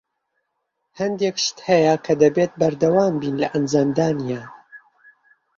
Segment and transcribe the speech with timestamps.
[0.99, 4.49] هەندێک شت هەیە کە دەبێت بەردەوام بین لە ئەنجامدانیان.